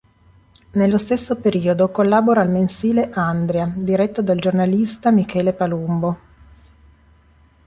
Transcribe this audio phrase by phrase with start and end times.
[0.71, 6.19] Nello stesso periodo collabora al mensile "Andria", diretto dal giornalista Michele Palumbo.